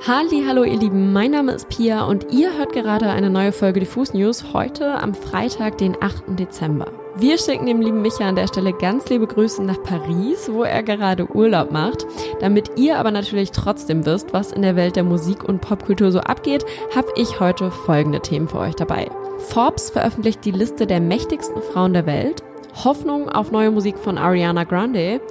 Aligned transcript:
Halli, 0.00 0.44
hallo 0.46 0.64
ihr 0.64 0.78
Lieben, 0.78 1.14
mein 1.14 1.30
Name 1.30 1.52
ist 1.52 1.70
Pia 1.70 2.04
und 2.04 2.30
ihr 2.30 2.58
hört 2.58 2.74
gerade 2.74 3.08
eine 3.08 3.30
neue 3.30 3.52
Folge 3.52 3.80
Diffus 3.80 4.12
News 4.12 4.52
heute 4.52 5.00
am 5.00 5.14
Freitag, 5.14 5.78
den 5.78 5.96
8. 5.98 6.38
Dezember. 6.38 6.88
Wir 7.16 7.38
schicken 7.38 7.64
dem 7.64 7.80
lieben 7.80 8.02
Micha 8.02 8.28
an 8.28 8.36
der 8.36 8.46
Stelle 8.46 8.74
ganz 8.74 9.08
liebe 9.08 9.26
Grüße 9.26 9.62
nach 9.62 9.82
Paris, 9.82 10.50
wo 10.52 10.62
er 10.62 10.82
gerade 10.82 11.34
Urlaub 11.34 11.70
macht. 11.70 12.04
Damit 12.40 12.72
ihr 12.76 12.98
aber 12.98 13.12
natürlich 13.12 13.52
trotzdem 13.52 14.04
wisst, 14.04 14.34
was 14.34 14.52
in 14.52 14.60
der 14.60 14.76
Welt 14.76 14.96
der 14.96 15.04
Musik 15.04 15.42
und 15.42 15.62
Popkultur 15.62 16.12
so 16.12 16.20
abgeht, 16.20 16.66
habe 16.94 17.08
ich 17.16 17.40
heute 17.40 17.70
folgende 17.70 18.20
Themen 18.20 18.48
für 18.48 18.58
euch 18.58 18.74
dabei. 18.74 19.10
Forbes 19.38 19.88
veröffentlicht 19.88 20.44
die 20.44 20.50
Liste 20.50 20.86
der 20.86 21.00
mächtigsten 21.00 21.62
Frauen 21.62 21.94
der 21.94 22.04
Welt. 22.04 22.42
Hoffnung 22.84 23.30
auf 23.30 23.52
neue 23.52 23.70
Musik 23.70 23.96
von 23.96 24.18
Ariana 24.18 24.64
Grande. 24.64 25.22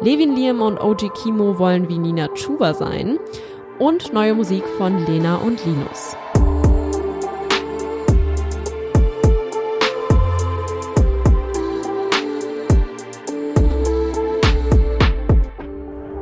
Levin 0.00 0.34
Liam 0.34 0.62
und 0.62 0.78
OG 0.78 1.12
Kimo 1.12 1.58
wollen 1.58 1.88
wie 1.88 1.98
Nina 1.98 2.28
Chuba 2.28 2.72
sein 2.72 3.18
und 3.82 4.12
neue 4.12 4.32
Musik 4.32 4.62
von 4.78 5.04
Lena 5.06 5.38
und 5.38 5.64
Linus. 5.66 6.16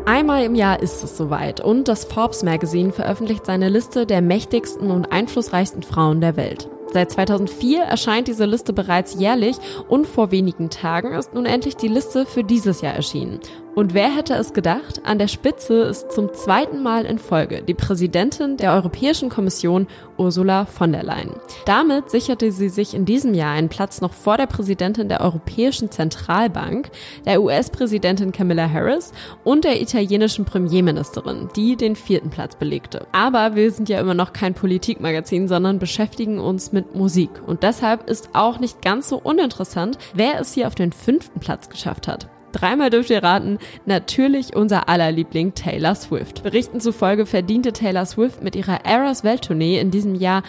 Einmal 0.06 0.44
im 0.44 0.54
Jahr 0.54 0.80
ist 0.80 1.04
es 1.04 1.18
soweit 1.18 1.60
und 1.60 1.86
das 1.86 2.06
Forbes 2.06 2.42
Magazine 2.42 2.92
veröffentlicht 2.92 3.44
seine 3.44 3.68
Liste 3.68 4.06
der 4.06 4.22
mächtigsten 4.22 4.90
und 4.90 5.12
einflussreichsten 5.12 5.82
Frauen 5.82 6.22
der 6.22 6.38
Welt. 6.38 6.66
Seit 6.92 7.12
2004 7.12 7.82
erscheint 7.82 8.26
diese 8.26 8.46
Liste 8.46 8.72
bereits 8.72 9.14
jährlich 9.14 9.56
und 9.86 10.06
vor 10.06 10.30
wenigen 10.30 10.70
Tagen 10.70 11.12
ist 11.12 11.34
nun 11.34 11.44
endlich 11.44 11.76
die 11.76 11.88
Liste 11.88 12.24
für 12.24 12.42
dieses 12.42 12.80
Jahr 12.80 12.94
erschienen. 12.94 13.38
Und 13.74 13.94
wer 13.94 14.14
hätte 14.14 14.34
es 14.34 14.52
gedacht? 14.52 15.00
An 15.04 15.18
der 15.18 15.28
Spitze 15.28 15.82
ist 15.82 16.10
zum 16.10 16.34
zweiten 16.34 16.82
Mal 16.82 17.04
in 17.04 17.18
Folge 17.18 17.62
die 17.62 17.74
Präsidentin 17.74 18.56
der 18.56 18.72
Europäischen 18.74 19.28
Kommission 19.28 19.86
Ursula 20.18 20.66
von 20.66 20.92
der 20.92 21.04
Leyen. 21.04 21.34
Damit 21.66 22.10
sicherte 22.10 22.50
sie 22.50 22.68
sich 22.68 22.94
in 22.94 23.04
diesem 23.04 23.32
Jahr 23.32 23.52
einen 23.52 23.68
Platz 23.68 24.00
noch 24.00 24.12
vor 24.12 24.36
der 24.36 24.46
Präsidentin 24.46 25.08
der 25.08 25.20
Europäischen 25.20 25.90
Zentralbank, 25.90 26.90
der 27.24 27.40
US-Präsidentin 27.40 28.32
Camilla 28.32 28.68
Harris 28.68 29.12
und 29.44 29.64
der 29.64 29.80
italienischen 29.80 30.44
Premierministerin, 30.44 31.48
die 31.54 31.76
den 31.76 31.94
vierten 31.94 32.30
Platz 32.30 32.56
belegte. 32.56 33.06
Aber 33.12 33.54
wir 33.54 33.70
sind 33.70 33.88
ja 33.88 34.00
immer 34.00 34.14
noch 34.14 34.32
kein 34.32 34.54
Politikmagazin, 34.54 35.46
sondern 35.46 35.78
beschäftigen 35.78 36.40
uns 36.40 36.72
mit 36.72 36.96
Musik. 36.96 37.30
Und 37.46 37.62
deshalb 37.62 38.10
ist 38.10 38.30
auch 38.32 38.58
nicht 38.58 38.82
ganz 38.82 39.08
so 39.08 39.16
uninteressant, 39.16 39.96
wer 40.12 40.40
es 40.40 40.54
hier 40.54 40.66
auf 40.66 40.74
den 40.74 40.92
fünften 40.92 41.38
Platz 41.38 41.68
geschafft 41.68 42.08
hat. 42.08 42.28
Dreimal 42.52 42.90
dürft 42.90 43.10
ihr 43.10 43.22
raten, 43.22 43.58
natürlich 43.86 44.56
unser 44.56 44.88
aller 44.88 45.12
Liebling 45.12 45.54
Taylor 45.54 45.94
Swift. 45.94 46.42
Berichten 46.42 46.80
zufolge 46.80 47.26
verdiente 47.26 47.72
Taylor 47.72 48.06
Swift 48.06 48.42
mit 48.42 48.56
ihrer 48.56 48.84
Eras 48.84 49.24
Welttournee 49.24 49.78
in 49.78 49.90
diesem 49.90 50.14
Jahr 50.14 50.42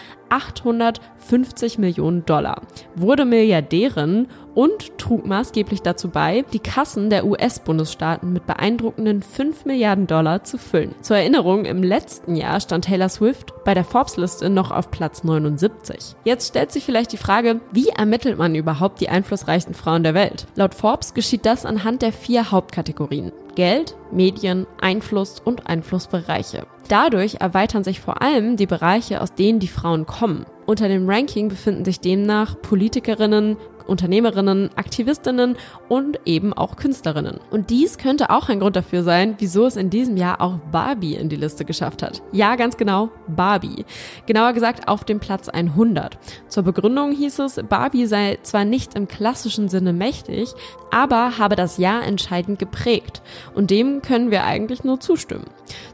850 1.22 1.77
Millionen 1.77 2.25
Dollar, 2.25 2.61
wurde 2.95 3.25
Milliardärin 3.25 4.27
und 4.53 4.97
trug 4.97 5.25
maßgeblich 5.25 5.81
dazu 5.81 6.09
bei, 6.09 6.44
die 6.52 6.59
Kassen 6.59 7.09
der 7.09 7.25
US-Bundesstaaten 7.25 8.33
mit 8.33 8.45
beeindruckenden 8.45 9.22
5 9.22 9.66
Milliarden 9.66 10.08
Dollar 10.08 10.44
zu 10.44 10.58
füllen. 10.58 10.94
Zur 11.02 11.17
Erinnerung, 11.17 11.66
im 11.66 11.83
letzten 11.83 12.36
Jahr 12.36 12.59
stand 12.59 12.86
Taylor 12.86 13.08
Swift 13.08 13.53
bei 13.63 13.73
der 13.73 13.86
Forbes-Liste 13.86 14.50
noch 14.50 14.72
auf 14.72 14.91
Platz 14.91 15.23
79. 15.23 16.16
Jetzt 16.25 16.50
stellt 16.50 16.72
sich 16.72 16.83
vielleicht 16.83 17.13
die 17.13 17.17
Frage, 17.17 17.61
wie 17.72 17.89
ermittelt 17.89 18.38
man 18.38 18.56
überhaupt 18.56 19.00
die 19.00 19.09
einflussreichsten 19.09 19.73
Frauen 19.73 20.03
der 20.03 20.13
Welt? 20.13 20.47
Laut 20.56 20.75
Forbes 20.75 21.13
geschieht 21.13 21.45
das 21.45 21.66
anhand 21.66 22.02
der 22.02 22.11
vier 22.11 22.52
Hauptkategorien. 22.52 23.31
Geld, 23.56 23.95
Medien, 24.11 24.66
Einfluss 24.80 25.39
und 25.39 25.67
Einflussbereiche. 25.67 26.66
Dadurch 26.88 27.35
erweitern 27.39 27.83
sich 27.83 28.02
vor 28.02 28.22
allem 28.22 28.58
die 28.58 28.66
Bereiche, 28.66 29.22
aus 29.22 29.33
denen 29.33 29.59
die 29.59 29.67
Frauen 29.67 30.06
kommen. 30.06 30.45
Unter 30.72 30.88
dem 30.88 31.09
Ranking 31.09 31.50
befinden 31.50 31.83
sich 31.83 32.00
demnach 32.00 32.55
Politikerinnen, 32.61 33.58
Unternehmerinnen, 33.88 34.70
Aktivistinnen 34.76 35.58
und 35.90 36.19
eben 36.25 36.53
auch 36.53 36.75
Künstlerinnen. 36.75 37.40
Und 37.50 37.69
dies 37.69 37.97
könnte 37.97 38.30
auch 38.30 38.50
ein 38.50 38.59
Grund 38.59 38.75
dafür 38.75 39.03
sein, 39.03 39.36
wieso 39.40 39.66
es 39.66 39.75
in 39.75 39.90
diesem 39.90 40.18
Jahr 40.18 40.42
auch 40.42 40.58
Barbie 40.72 41.16
in 41.16 41.30
die 41.30 41.36
Liste 41.36 41.66
geschafft 41.66 42.03
hat. 42.03 42.22
Ja, 42.31 42.56
ganz 42.56 42.78
genau, 42.78 43.09
Barbie. 43.28 43.86
Genauer 44.25 44.53
gesagt 44.53 44.88
auf 44.88 45.03
dem 45.03 45.20
Platz 45.20 45.50
100. 45.50 46.18
Zur 46.47 46.64
Begründung 46.64 47.12
hieß 47.12 47.40
es, 47.40 47.59
Barbie 47.68 48.06
sei 48.06 48.40
zwar 48.44 48.66
nicht 48.66 48.96
im 48.96 49.08
klassischen 49.08 49.70
Sinne 49.70 49.94
mächtig, 49.94 50.53
aber 50.91 51.38
habe 51.38 51.56
das 51.56 51.78
Jahr 51.78 52.03
entscheidend 52.03 52.59
geprägt. 52.59 53.22
Und 53.56 53.72
dem 53.72 54.02
können 54.02 54.31
wir 54.31 54.44
eigentlich 54.44 54.84
nur 54.84 55.00
zustimmen. 55.00 55.46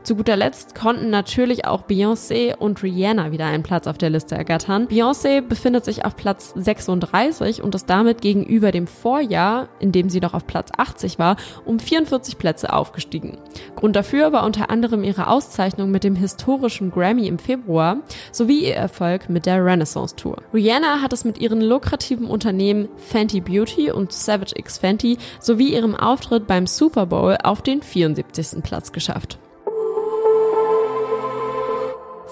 Zu 0.03 0.15
guter 0.15 0.35
Letzt 0.35 0.75
konnten 0.75 1.09
natürlich 1.09 1.65
auch 1.65 1.83
Beyoncé 1.83 2.55
und 2.55 2.81
Rihanna 2.81 3.31
wieder 3.31 3.45
einen 3.45 3.63
Platz 3.63 3.87
auf 3.87 3.97
der 3.97 4.09
Liste 4.09 4.35
ergattern. 4.35 4.87
Beyoncé 4.87 5.41
befindet 5.41 5.85
sich 5.85 6.05
auf 6.05 6.15
Platz 6.15 6.53
36 6.55 7.61
und 7.61 7.75
ist 7.77 7.89
damit 7.89 8.21
gegenüber 8.21 8.71
dem 8.71 8.87
Vorjahr, 8.87 9.69
in 9.79 9.93
dem 9.93 10.09
sie 10.09 10.19
noch 10.19 10.33
auf 10.33 10.45
Platz 10.45 10.71
80 10.75 11.17
war, 11.17 11.37
um 11.63 11.79
44 11.79 12.37
Plätze 12.37 12.73
aufgestiegen. 12.73 13.37
Grund 13.77 13.95
dafür 13.95 14.33
war 14.33 14.43
unter 14.45 14.69
anderem 14.69 15.03
ihre 15.03 15.27
Auszeichnung 15.27 15.89
mit 15.89 16.03
dem 16.03 16.15
historischen 16.15 16.91
Grammy 16.91 17.27
im 17.27 17.39
Februar 17.39 17.97
sowie 18.31 18.65
ihr 18.65 18.75
Erfolg 18.75 19.29
mit 19.29 19.45
der 19.45 19.63
Renaissance 19.63 20.15
Tour. 20.15 20.41
Rihanna 20.53 21.01
hat 21.01 21.13
es 21.13 21.23
mit 21.23 21.37
ihren 21.37 21.61
lukrativen 21.61 22.27
Unternehmen 22.27 22.89
Fenty 22.97 23.39
Beauty 23.39 23.91
und 23.91 24.11
Savage 24.11 24.53
X 24.55 24.79
Fenty 24.79 25.17
sowie 25.39 25.73
ihrem 25.73 25.95
Auftritt 25.95 26.47
beim 26.47 26.67
Super 26.67 27.05
Bowl 27.05 27.37
auf 27.43 27.61
den 27.61 27.81
74. 27.81 28.63
Platz 28.63 28.91
geschafft. 28.91 29.39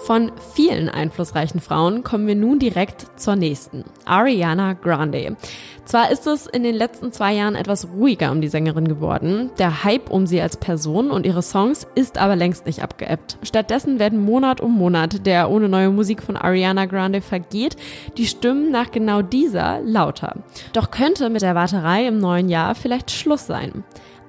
Von 0.06 0.32
vielen 0.54 0.88
einflussreichen 0.88 1.60
Frauen 1.60 2.04
kommen 2.04 2.28
wir 2.28 2.36
nun 2.36 2.60
direkt 2.60 3.08
zur 3.20 3.36
nächsten, 3.36 3.86
Ariana 4.06 4.74
Grande. 4.74 5.36
Zwar 5.86 6.12
ist 6.12 6.28
es 6.28 6.46
in 6.46 6.62
den 6.62 6.76
letzten 6.76 7.12
zwei 7.12 7.34
Jahren 7.34 7.56
etwas 7.56 7.88
ruhiger 7.88 8.32
um 8.32 8.40
die 8.40 8.48
Sängerin 8.48 8.88
geworden, 8.88 9.50
der 9.58 9.84
Hype 9.84 10.12
um 10.12 10.28
sie 10.28 10.40
als 10.40 10.58
Person 10.58 11.10
und 11.10 11.26
ihre 11.26 11.42
Songs 11.42 11.88
ist 11.96 12.20
aber 12.20 12.36
längst 12.36 12.68
nicht 12.68 12.84
abgeebbt. 12.84 13.40
Stattdessen 13.42 13.98
werden 13.98 14.24
Monat 14.24 14.62
um 14.62 14.74
Monat, 14.78 15.26
der 15.26 15.50
ohne 15.50 15.70
neue 15.70 15.90
Musik 15.90 16.22
von 16.22 16.38
Ariana 16.38 16.86
Grande 16.86 17.22
vergeht, 17.22 17.76
die 18.16 18.28
Stimmen 18.28 18.70
nach 18.70 18.92
genau 18.92 19.24
dieser 19.24 19.82
lauter. 19.82 20.36
Doch 20.74 20.92
könnte 20.92 21.32
mit 21.32 21.42
der 21.42 21.56
Warterei 21.56 22.06
im 22.06 22.20
neuen 22.20 22.50
Jahr 22.50 22.76
vielleicht 22.76 23.10
Schluss 23.10 23.48
sein. 23.48 23.84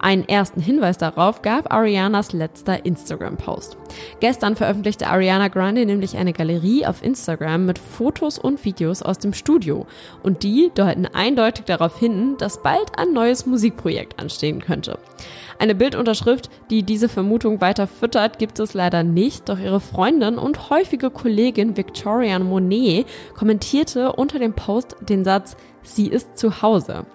Einen 0.06 0.28
ersten 0.28 0.60
Hinweis 0.60 0.98
darauf 0.98 1.42
gab 1.42 1.72
Arianas 1.72 2.32
letzter 2.32 2.86
Instagram-Post. 2.86 3.76
Gestern 4.20 4.54
veröffentlichte 4.54 5.08
Ariana 5.08 5.48
Grande 5.48 5.84
nämlich 5.84 6.16
eine 6.16 6.32
Galerie 6.32 6.86
auf 6.86 7.02
Instagram 7.02 7.66
mit 7.66 7.80
Fotos 7.80 8.38
und 8.38 8.64
Videos 8.64 9.02
aus 9.02 9.18
dem 9.18 9.32
Studio. 9.32 9.84
Und 10.22 10.44
die 10.44 10.70
deuten 10.72 11.06
eindeutig 11.06 11.64
darauf 11.64 11.98
hin, 11.98 12.36
dass 12.38 12.62
bald 12.62 12.96
ein 12.96 13.14
neues 13.14 13.46
Musikprojekt 13.46 14.20
anstehen 14.20 14.60
könnte. 14.60 15.00
Eine 15.58 15.74
Bildunterschrift, 15.74 16.50
die 16.70 16.84
diese 16.84 17.08
Vermutung 17.08 17.60
weiter 17.60 17.88
füttert, 17.88 18.38
gibt 18.38 18.60
es 18.60 18.74
leider 18.74 19.02
nicht, 19.02 19.48
doch 19.48 19.58
ihre 19.58 19.80
Freundin 19.80 20.38
und 20.38 20.70
häufige 20.70 21.10
Kollegin 21.10 21.76
Victoria 21.76 22.38
Monet 22.38 23.06
kommentierte 23.34 24.12
unter 24.12 24.38
dem 24.38 24.52
Post 24.52 24.94
den 25.00 25.24
Satz, 25.24 25.56
sie 25.82 26.06
ist 26.06 26.38
zu 26.38 26.62
Hause. 26.62 27.06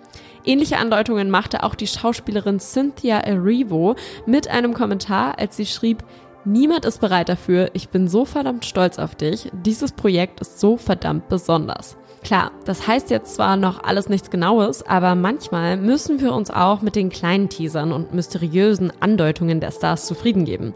Ähnliche 0.46 0.78
Andeutungen 0.78 1.30
machte 1.30 1.64
auch 1.64 1.76
die 1.76 1.88
Schauspielerin 1.88 2.60
Cynthia 2.60 3.20
Erivo 3.20 3.96
mit 4.26 4.48
einem 4.48 4.74
Kommentar, 4.74 5.40
als 5.40 5.58
sie 5.58 5.66
schrieb, 5.66 6.04
Niemand 6.44 6.86
ist 6.86 7.00
bereit 7.02 7.30
dafür, 7.30 7.70
ich 7.74 7.90
bin 7.90 8.08
so 8.08 8.26
verdammt 8.26 8.66
stolz 8.66 8.98
auf 8.98 9.14
dich, 9.14 9.52
dieses 9.54 9.92
Projekt 9.92 10.42
ist 10.42 10.60
so 10.60 10.76
verdammt 10.76 11.30
besonders. 11.30 11.98
Klar, 12.24 12.52
das 12.66 12.88
heißt 12.88 13.10
jetzt 13.10 13.36
zwar 13.36 13.58
noch 13.58 13.84
alles 13.84 14.10
nichts 14.10 14.30
Genaues, 14.30 14.84
aber 14.84 15.16
manchmal 15.16 15.78
müssen 15.78 16.20
wir 16.20 16.34
uns 16.34 16.52
auch 16.52 16.82
mit 16.82 16.96
den 16.96 17.10
kleinen 17.10 17.50
Teasern 17.50 17.92
und 17.92 18.14
mysteriösen 18.14 18.94
Andeutungen 19.00 19.60
der 19.60 19.72
Stars 19.72 20.06
zufrieden 20.06 20.46
geben. 20.46 20.74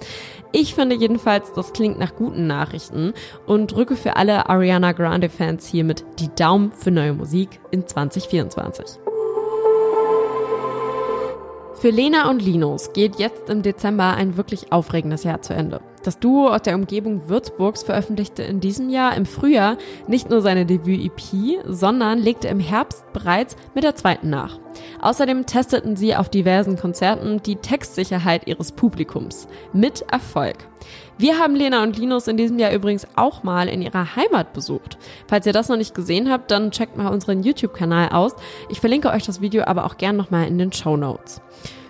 Ich 0.52 0.74
finde 0.74 0.96
jedenfalls, 0.96 1.54
das 1.54 1.74
klingt 1.74 2.00
nach 2.00 2.16
guten 2.16 2.48
Nachrichten 2.48 3.14
und 3.46 3.72
drücke 3.72 3.96
für 3.96 4.16
alle 4.16 4.50
Ariana 4.50 4.92
Grande 4.92 5.30
Fans 5.30 5.68
hiermit 5.68 6.04
die 6.20 6.34
Daumen 6.36 6.72
für 6.72 6.92
neue 6.92 7.14
Musik 7.14 7.60
in 7.72 7.88
2024. 7.88 9.05
Für 11.86 11.92
Lena 11.92 12.32
und 12.32 12.42
Linus 12.42 12.94
geht 12.94 13.18
jetzt 13.18 13.48
im 13.48 13.62
Dezember 13.62 14.16
ein 14.16 14.38
wirklich 14.38 14.72
aufregendes 14.72 15.24
Jahr 15.24 15.44
zu 15.44 15.54
Ende. 15.54 15.82
Das 16.06 16.20
Duo 16.20 16.50
aus 16.50 16.62
der 16.62 16.76
Umgebung 16.76 17.30
Würzburgs 17.30 17.82
veröffentlichte 17.82 18.44
in 18.44 18.60
diesem 18.60 18.92
Jahr 18.92 19.18
im 19.18 19.26
Frühjahr 19.26 19.80
nicht 20.08 20.30
nur 20.30 20.42
seine 20.42 20.68
Debüt-EP, 20.68 21.64
sondern 21.66 22.20
legte 22.20 22.48
im 22.48 22.60
Herbst 22.60 23.12
bereits 23.12 23.56
mit 23.74 23.84
der 23.84 23.96
zweiten 23.96 24.30
nach. 24.30 24.60
Außerdem 25.02 25.48
testeten 25.48 25.96
sie 25.96 26.16
auf 26.16 26.30
diversen 26.30 26.78
Konzerten 26.78 27.42
die 27.42 27.56
Textsicherheit 27.56 28.46
ihres 28.46 28.72
Publikums. 28.72 29.48
Mit 29.74 30.02
Erfolg. 30.12 30.68
Wir 31.18 31.40
haben 31.40 31.56
Lena 31.56 31.82
und 31.82 31.98
Linus 31.98 32.28
in 32.28 32.38
diesem 32.38 32.60
Jahr 32.60 32.72
übrigens 32.72 33.08
auch 33.16 33.42
mal 33.42 33.68
in 33.68 33.82
ihrer 33.82 34.16
Heimat 34.16 34.54
besucht. 34.54 35.00
Falls 35.28 35.48
ihr 35.48 35.54
das 35.54 35.70
noch 35.70 35.78
nicht 35.78 35.96
gesehen 35.96 36.30
habt, 36.30 36.52
dann 36.52 36.70
checkt 36.70 36.98
mal 36.98 37.12
unseren 37.12 37.42
YouTube-Kanal 37.42 38.10
aus. 38.10 38.36
Ich 38.70 38.80
verlinke 38.80 39.10
euch 39.10 39.26
das 39.26 39.42
Video 39.42 39.64
aber 39.66 39.86
auch 39.86 39.98
gern 39.98 40.18
nochmal 40.18 40.48
in 40.48 40.60
den 40.60 40.72
Show 40.72 40.98
Notes. 40.98 41.42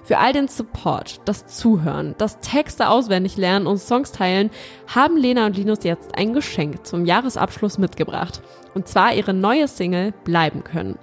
Für 0.05 0.19
all 0.19 0.33
den 0.33 0.47
Support, 0.47 1.21
das 1.25 1.47
Zuhören, 1.47 2.13
das 2.19 2.39
Texte 2.39 2.89
auswendig 2.89 3.37
lernen 3.37 3.65
und 3.65 3.79
Songs 3.79 4.11
teilen, 4.11 4.51
haben 4.87 5.17
Lena 5.17 5.47
und 5.47 5.57
Linus 5.57 5.83
jetzt 5.83 6.15
ein 6.15 6.33
Geschenk 6.33 6.85
zum 6.85 7.05
Jahresabschluss 7.05 7.79
mitgebracht. 7.79 8.39
Und 8.75 8.87
zwar 8.87 9.15
ihre 9.15 9.33
neue 9.33 9.67
Single 9.67 10.13
Bleiben 10.23 10.63
können. 10.63 10.99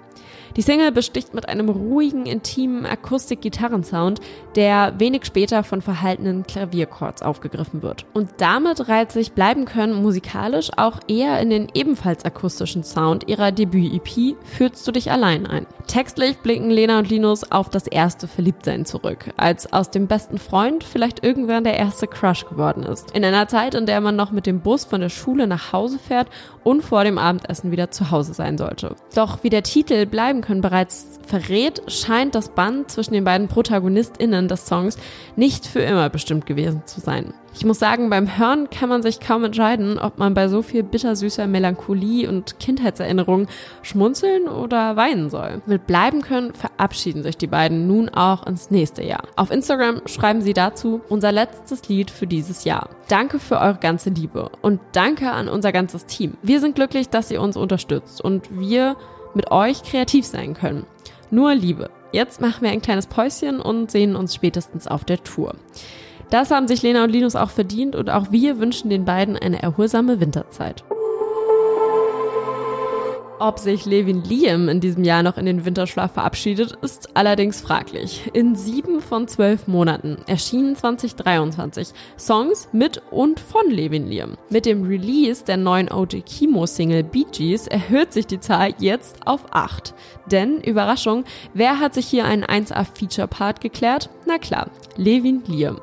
Die 0.55 0.61
Single 0.61 0.91
besticht 0.91 1.33
mit 1.33 1.49
einem 1.49 1.67
ruhigen, 1.69 2.27
intimen 2.27 2.85
Akustik-Gitarrensound, 2.85 4.19
der 4.55 4.93
wenig 4.99 5.25
später 5.25 5.63
von 5.63 5.81
verhaltenen 5.81 6.43
Klavierchords 6.43 7.23
aufgegriffen 7.23 7.81
wird. 7.81 8.05
Und 8.13 8.29
damit 8.37 8.87
reiht 8.87 9.11
sich 9.11 9.31
Bleiben 9.31 9.65
können 9.65 10.01
musikalisch 10.01 10.69
auch 10.77 10.99
eher 11.07 11.39
in 11.39 11.49
den 11.49 11.67
ebenfalls 11.73 12.23
akustischen 12.23 12.83
Sound 12.83 13.27
ihrer 13.27 13.51
Debüt-EP 13.51 14.35
Fühlst 14.43 14.87
du 14.87 14.91
dich 14.91 15.11
allein 15.11 15.47
ein. 15.47 15.65
Textlich 15.87 16.37
blicken 16.37 16.69
Lena 16.69 16.99
und 16.99 17.09
Linus 17.09 17.51
auf 17.51 17.69
das 17.69 17.87
erste 17.87 18.27
Verliebtsein 18.27 18.85
zurück, 18.85 19.33
als 19.37 19.73
aus 19.73 19.89
dem 19.89 20.07
besten 20.07 20.37
Freund 20.37 20.83
vielleicht 20.83 21.23
irgendwann 21.23 21.63
der 21.63 21.77
erste 21.77 22.07
Crush 22.07 22.45
geworden 22.45 22.83
ist. 22.83 23.11
In 23.11 23.25
einer 23.25 23.47
Zeit, 23.47 23.75
in 23.75 23.85
der 23.85 24.01
man 24.01 24.15
noch 24.15 24.31
mit 24.31 24.45
dem 24.45 24.61
Bus 24.61 24.85
von 24.85 25.01
der 25.01 25.09
Schule 25.09 25.47
nach 25.47 25.73
Hause 25.73 25.99
fährt 25.99 26.27
und 26.63 26.83
vor 26.83 27.03
dem 27.03 27.17
Abendessen 27.17 27.71
wieder 27.71 27.91
zu 27.91 28.11
Hause 28.11 28.33
sein 28.33 28.57
sollte. 28.57 28.95
Doch 29.15 29.43
wie 29.43 29.49
der 29.49 29.63
Titel 29.63 30.05
Bleiben 30.05 30.41
können 30.43 30.61
bereits 30.61 31.19
verrät, 31.25 31.81
scheint 31.87 32.35
das 32.35 32.49
Band 32.49 32.91
zwischen 32.91 33.13
den 33.13 33.23
beiden 33.23 33.47
ProtagonistInnen 33.47 34.47
des 34.47 34.67
Songs 34.67 34.97
nicht 35.35 35.65
für 35.65 35.79
immer 35.79 36.09
bestimmt 36.09 36.45
gewesen 36.45 36.83
zu 36.85 36.99
sein. 36.99 37.33
Ich 37.55 37.65
muss 37.65 37.77
sagen, 37.77 38.09
beim 38.09 38.37
Hören 38.37 38.69
kann 38.71 38.89
man 38.89 39.03
sich 39.03 39.19
kaum 39.19 39.43
entscheiden, 39.43 39.99
ob 39.99 40.17
man 40.17 40.33
bei 40.33 40.47
so 40.47 40.63
viel 40.63 40.81
bittersüßer 40.81 41.45
Melancholie 41.45 42.27
und 42.27 42.59
Kindheitserinnerungen 42.59 43.47
schmunzeln 43.83 44.47
oder 44.47 44.95
weinen 44.95 45.29
soll. 45.29 45.61
Mit 45.67 45.85
bleiben 45.85 46.21
können 46.21 46.53
verabschieden 46.53 47.21
sich 47.21 47.37
die 47.37 47.47
beiden 47.47 47.85
nun 47.85 48.09
auch 48.09 48.47
ins 48.47 48.71
nächste 48.71 49.03
Jahr. 49.03 49.23
Auf 49.35 49.51
Instagram 49.51 50.01
schreiben 50.07 50.41
sie 50.41 50.53
dazu 50.53 51.01
unser 51.09 51.31
letztes 51.31 51.87
Lied 51.87 52.09
für 52.09 52.25
dieses 52.25 52.63
Jahr. 52.63 52.89
Danke 53.07 53.37
für 53.37 53.59
eure 53.59 53.77
ganze 53.79 54.09
Liebe 54.09 54.49
und 54.63 54.79
danke 54.93 55.31
an 55.31 55.47
unser 55.47 55.71
ganzes 55.71 56.07
Team. 56.07 56.37
Wir 56.41 56.59
sind 56.59 56.75
glücklich, 56.75 57.09
dass 57.09 57.29
ihr 57.29 57.41
uns 57.41 57.55
unterstützt 57.55 58.19
und 58.19 58.49
wir 58.49 58.95
mit 59.35 59.51
euch 59.51 59.83
kreativ 59.83 60.25
sein 60.25 60.53
können. 60.53 60.85
Nur 61.31 61.55
Liebe. 61.55 61.89
Jetzt 62.11 62.41
machen 62.41 62.61
wir 62.61 62.69
ein 62.69 62.81
kleines 62.81 63.07
Päuschen 63.07 63.59
und 63.59 63.89
sehen 63.89 64.15
uns 64.15 64.35
spätestens 64.35 64.87
auf 64.87 65.03
der 65.03 65.23
Tour. 65.23 65.55
Das 66.29 66.51
haben 66.51 66.67
sich 66.67 66.81
Lena 66.81 67.03
und 67.03 67.09
Linus 67.09 67.35
auch 67.35 67.49
verdient 67.49 67.95
und 67.95 68.09
auch 68.09 68.31
wir 68.31 68.59
wünschen 68.59 68.89
den 68.89 69.05
beiden 69.05 69.35
eine 69.35 69.61
erholsame 69.61 70.19
Winterzeit. 70.19 70.83
Ob 73.43 73.59
sich 73.59 73.85
Levin 73.85 74.23
Liam 74.23 74.69
in 74.69 74.79
diesem 74.79 75.03
Jahr 75.03 75.21
noch 75.21 75.35
in 75.35 75.45
den 75.45 75.65
Winterschlaf 75.65 76.13
verabschiedet, 76.13 76.77
ist 76.81 77.17
allerdings 77.17 77.59
fraglich. 77.59 78.31
In 78.31 78.55
sieben 78.55 79.01
von 79.01 79.27
zwölf 79.27 79.67
Monaten 79.67 80.15
erschienen 80.27 80.77
2023 80.77 81.89
Songs 82.17 82.69
mit 82.71 83.01
und 83.11 83.41
von 83.41 83.69
Levin 83.69 84.07
Liam. 84.07 84.37
Mit 84.49 84.65
dem 84.65 84.85
Release 84.85 85.43
der 85.43 85.57
neuen 85.57 85.91
OG 85.91 86.23
Kimo 86.25 86.65
Single 86.65 87.03
Bee 87.03 87.25
Gees 87.33 87.67
erhöht 87.67 88.13
sich 88.13 88.27
die 88.27 88.39
Zahl 88.39 88.75
jetzt 88.77 89.27
auf 89.27 89.41
acht. 89.51 89.93
Denn, 90.31 90.61
Überraschung, 90.61 91.25
wer 91.53 91.81
hat 91.81 91.95
sich 91.95 92.05
hier 92.07 92.23
einen 92.23 92.45
1A 92.45 92.85
Feature 92.85 93.27
Part 93.27 93.59
geklärt? 93.59 94.09
Na 94.25 94.37
klar, 94.37 94.69
Levin 94.95 95.43
Liam. 95.47 95.81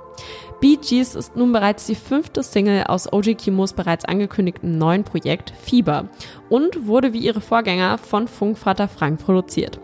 Bee 0.60 0.76
Gees 0.76 1.14
ist 1.14 1.36
nun 1.36 1.52
bereits 1.52 1.86
die 1.86 1.94
fünfte 1.94 2.42
Single 2.42 2.84
aus 2.84 3.10
OG 3.10 3.38
Kimos 3.38 3.72
bereits 3.72 4.04
angekündigten 4.04 4.76
neuen 4.76 5.04
Projekt 5.04 5.54
Fieber 5.62 6.08
und 6.50 6.86
wurde 6.86 7.14
wie 7.14 7.20
ihre 7.20 7.40
Vorgänger 7.40 7.96
von 7.96 8.28
Funkvater 8.28 8.86
Frank 8.86 9.24
produziert. 9.24 9.80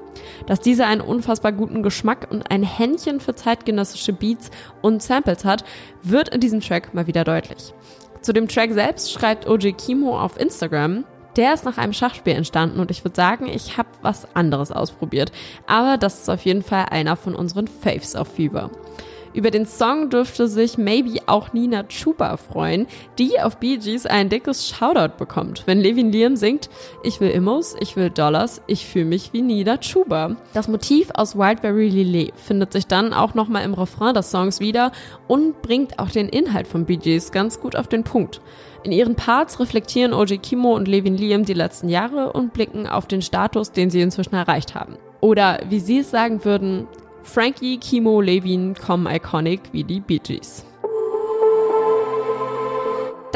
Dass 0.46 0.61
dieser 0.61 0.87
einen 0.87 1.00
unfassbar 1.00 1.52
guten 1.52 1.82
Geschmack 1.82 2.28
und 2.31 2.50
ein 2.50 2.62
Händchen 2.62 3.20
für 3.20 3.34
zeitgenössische 3.34 4.12
Beats 4.12 4.50
und 4.82 5.02
Samples 5.02 5.46
hat, 5.46 5.64
wird 6.02 6.28
in 6.28 6.40
diesem 6.40 6.61
Track 6.61 6.93
mal 6.93 7.06
wieder 7.06 7.25
deutlich. 7.25 7.73
Zu 8.20 8.34
dem 8.34 8.46
Track 8.46 8.73
selbst 8.73 9.12
schreibt 9.12 9.49
OG 9.49 9.78
Kimo 9.78 10.20
auf 10.20 10.38
Instagram, 10.38 11.05
der 11.37 11.55
ist 11.55 11.64
nach 11.64 11.78
einem 11.78 11.93
Schachspiel 11.93 12.34
entstanden 12.34 12.81
und 12.81 12.90
ich 12.90 13.02
würde 13.05 13.17
sagen, 13.17 13.46
ich 13.46 13.78
habe 13.78 13.88
was 14.02 14.34
anderes 14.34 14.73
ausprobiert. 14.73 15.32
Aber 15.67 15.96
das 15.96 16.20
ist 16.20 16.31
auf 16.31 16.44
jeden 16.44 16.62
Fall 16.62 16.87
einer 16.90 17.17
von 17.17 17.34
unseren 17.34 17.67
Faves 17.67 18.17
auf 18.17 18.28
Fieber. 18.28 18.70
Über 19.37 19.50
den 19.50 19.67
Song 19.67 20.09
dürfte 20.09 20.49
sich 20.49 20.79
maybe 20.79 21.19
auch 21.27 21.53
Nina 21.53 21.83
Chuba 21.83 22.38
freuen, 22.38 22.87
die 23.19 23.38
auf 23.38 23.59
Bee 23.59 23.77
Gees 23.77 24.06
ein 24.06 24.31
dickes 24.31 24.67
Shoutout 24.67 25.19
bekommt, 25.19 25.65
wenn 25.67 25.79
Levin 25.79 26.11
Liam 26.11 26.37
singt, 26.37 26.71
ich 27.03 27.21
will 27.21 27.29
Immos, 27.29 27.77
ich 27.79 27.97
will 27.97 28.09
Dollars, 28.09 28.62
ich 28.67 28.87
fühle 28.87 29.05
mich 29.05 29.35
wie 29.35 29.43
Nina 29.43 29.77
Chuba. 29.77 30.37
Das 30.55 30.69
Motiv 30.69 31.11
aus 31.12 31.37
Wildberry 31.37 31.91
Lillet 31.91 32.33
findet 32.35 32.73
sich 32.73 32.87
dann 32.87 33.12
auch 33.12 33.35
nochmal 33.35 33.65
im 33.65 33.75
Refrain 33.75 34.15
des 34.15 34.31
Songs 34.31 34.59
wieder 34.61 34.91
und 35.29 35.61
bringt 35.61 35.99
auch 35.99 36.09
den 36.09 36.31
Inhalt 36.31 36.67
von 36.67 36.87
Bee 36.87 36.97
Gees 36.97 37.31
ganz 37.31 37.61
gut 37.61 37.77
auf 37.77 37.88
den 37.88 38.05
Punkt. 38.05 38.41
In 38.85 38.93
ihren 38.93 39.17
Parts 39.17 39.61
reflektieren 39.61 40.15
OG 40.15 40.41
Kimo 40.43 40.75
und 40.75 40.88
Levin 40.88 41.19
Liam 41.19 41.44
die 41.44 41.53
letzten 41.53 41.91
Jahre 41.91 42.33
und 42.33 42.55
blicken 42.55 42.87
auf 42.87 43.06
den 43.06 43.21
Status, 43.21 43.71
den 43.71 43.91
sie 43.91 44.00
inzwischen 44.00 44.35
erreicht 44.35 44.75
haben. 44.75 44.97
Oder 45.21 45.61
wie 45.69 45.81
sie 45.81 45.99
es 45.99 46.11
sagen 46.11 46.43
würden, 46.47 46.87
Frankie, 47.26 47.76
Kimo, 47.78 48.20
Levin 48.20 48.75
kommen 48.75 49.12
iconic 49.12 49.61
wie 49.73 49.84
die 49.84 50.00
Bee 50.00 50.19
Gees. 50.19 50.64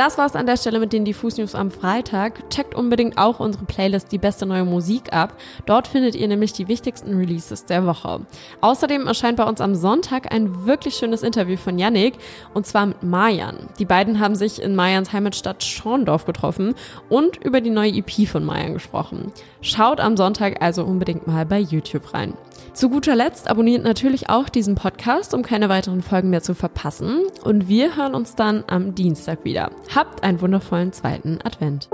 Das 0.01 0.17
war's 0.17 0.35
an 0.35 0.47
der 0.47 0.57
Stelle 0.57 0.81
mit 0.81 0.95
den 0.95 1.05
Diffus 1.05 1.37
News 1.37 1.55
am 1.55 1.71
Freitag. 1.71 2.49
Checkt 2.49 2.75
unbedingt 2.75 3.19
auch 3.19 3.39
unsere 3.39 3.67
Playlist 3.67 4.11
Die 4.11 4.17
beste 4.17 4.47
neue 4.47 4.65
Musik 4.65 5.13
ab. 5.13 5.35
Dort 5.67 5.87
findet 5.87 6.15
ihr 6.15 6.27
nämlich 6.27 6.55
die 6.55 6.69
wichtigsten 6.69 7.19
Releases 7.19 7.67
der 7.67 7.85
Woche. 7.85 8.23
Außerdem 8.63 9.07
erscheint 9.07 9.37
bei 9.37 9.45
uns 9.45 9.61
am 9.61 9.75
Sonntag 9.75 10.33
ein 10.33 10.65
wirklich 10.65 10.95
schönes 10.95 11.23
Interview 11.23 11.59
von 11.59 11.79
Yannick 11.79 12.15
und 12.55 12.67
zwar 12.67 12.87
mit 12.87 13.03
Mayan. 13.03 13.69
Die 13.79 13.85
beiden 13.85 14.21
haben 14.21 14.37
sich 14.37 14.63
in 14.63 14.75
Mayans 14.75 15.13
Heimatstadt 15.13 15.63
Schorndorf 15.63 16.25
getroffen 16.25 16.75
und 17.11 17.37
über 17.37 17.61
die 17.61 17.69
neue 17.69 17.93
EP 17.93 18.27
von 18.27 18.43
Mayan 18.43 18.73
gesprochen. 18.73 19.31
Schaut 19.61 20.01
am 20.01 20.17
Sonntag 20.17 20.63
also 20.63 20.83
unbedingt 20.83 21.27
mal 21.27 21.45
bei 21.45 21.59
YouTube 21.59 22.15
rein. 22.15 22.33
Zu 22.73 22.89
guter 22.89 23.17
Letzt 23.17 23.51
abonniert 23.51 23.83
natürlich 23.83 24.31
auch 24.31 24.49
diesen 24.49 24.77
Podcast, 24.77 25.35
um 25.35 25.43
keine 25.43 25.69
weiteren 25.69 26.03
Folgen 26.03 26.31
mehr 26.31 26.43
zu 26.43 26.55
verpassen. 26.55 27.25
Und 27.45 27.69
wir 27.69 27.97
hören 27.97 28.15
uns 28.15 28.37
dann 28.37 28.65
am 28.69 28.95
Dienstag 28.95 29.45
wieder. 29.45 29.71
Habt 29.95 30.23
einen 30.23 30.41
wundervollen 30.41 30.93
zweiten 30.93 31.41
Advent. 31.43 31.89